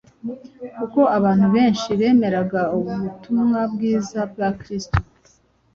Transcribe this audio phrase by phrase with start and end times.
[0.77, 4.97] kuko abantu benshi bemeraga ubutumwa bwiza bwa Kristo.